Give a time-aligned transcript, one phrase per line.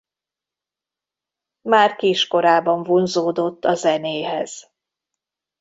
[1.61, 4.71] Már kiskorában vonzódott a zenéhez.